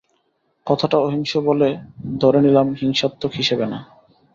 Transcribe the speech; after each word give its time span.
কথাটা 0.67 0.97
অহিংস 0.97 1.31
বলে 1.47 1.69
ধরে 2.21 2.39
নিলাম 2.41 2.67
হিংসাত্মক 2.79 3.31
হিসেবে 3.33 3.65
না। 3.65 3.79